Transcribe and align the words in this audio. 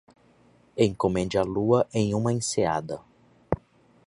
Encomende 0.85 1.37
a 1.37 1.43
lua 1.43 1.87
em 1.93 2.15
uma 2.15 2.33
enseada. 2.33 3.03